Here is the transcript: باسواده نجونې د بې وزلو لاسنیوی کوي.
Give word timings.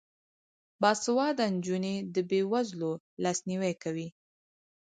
باسواده 0.81 1.45
نجونې 1.55 1.95
د 2.13 2.17
بې 2.29 2.41
وزلو 2.51 2.91
لاسنیوی 3.23 3.73
کوي. 3.83 4.07